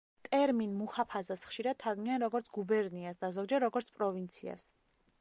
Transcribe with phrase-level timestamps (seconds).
[0.27, 4.69] ტერმინ „მუჰაფაზას“ ხშირად თარგმნიან როგორც „გუბერნიას“ და ზოგჯერ როგორც „პროვინციას“.